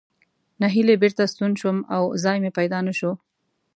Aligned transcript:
نهیلی 0.61 0.95
بېرته 1.03 1.23
ستون 1.33 1.51
شوم 1.59 1.77
او 1.95 2.03
ځای 2.23 2.37
مې 2.43 2.51
پیدا 2.57 2.79
نه 2.87 2.93
شو. 2.99 3.11